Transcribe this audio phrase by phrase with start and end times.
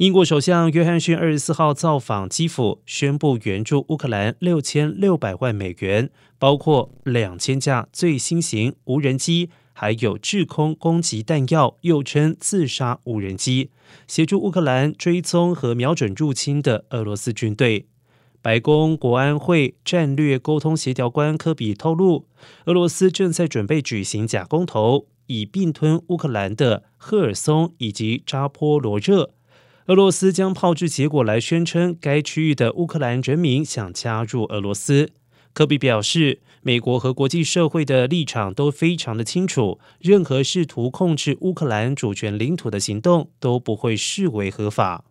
[0.00, 13.68] 英国首相约翰逊二十四号造访基辅，宣布援助乌克兰六千六百万美元，包括两千架最新型无人机，还有制空攻击弹药，又称自杀无人机，
[14.06, 17.86] 协助乌克兰追踪和瞄准入侵的俄罗斯军队。
[18.40, 22.24] 白宫国安会战略沟通协调官科比透露，
[22.64, 29.34] 俄罗斯正在准备举行假公投，以并吞乌克兰的赫尔松以及扎波罗热。
[29.90, 35.10] 俄罗斯将炮制结果来宣称，该区域的乌克兰人民想加入俄罗斯。
[35.52, 45.02] 科比表示，美国和国际社会的立场都非常的清楚，任何试图控制乌克兰主权领土的行动都不会视为合法。